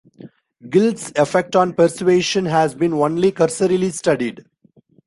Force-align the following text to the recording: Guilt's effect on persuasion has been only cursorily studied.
Guilt's 0.67 1.11
effect 1.15 1.55
on 1.55 1.73
persuasion 1.75 2.45
has 2.47 2.73
been 2.73 2.91
only 2.93 3.31
cursorily 3.31 3.91
studied. 3.91 4.43